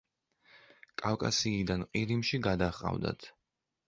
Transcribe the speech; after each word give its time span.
კავკასიიდან 1.01 1.83
ყირიმში 1.97 2.39
გადაჰყავდათ. 2.47 3.29